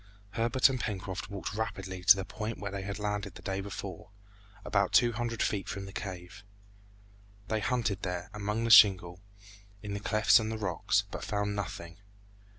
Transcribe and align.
Herbert 0.31 0.67
and 0.67 0.79
Pencroft 0.79 1.29
walked 1.29 1.53
rapidly 1.53 2.03
to 2.05 2.15
the 2.15 2.25
point 2.25 2.57
where 2.57 2.71
they 2.71 2.81
had 2.81 2.97
landed 2.97 3.35
the 3.35 3.43
day 3.43 3.61
before, 3.61 4.09
about 4.65 4.93
two 4.93 5.11
hundred 5.11 5.43
feet 5.43 5.69
from 5.69 5.85
the 5.85 5.93
cave. 5.93 6.43
They 7.49 7.59
hunted 7.59 8.01
there, 8.01 8.31
among 8.33 8.63
the 8.63 8.71
shingle, 8.71 9.21
in 9.83 9.93
the 9.93 9.99
clefts 9.99 10.39
of 10.39 10.49
the 10.49 10.57
rocks, 10.57 11.03
but 11.11 11.23
found 11.23 11.55
nothing. 11.55 11.97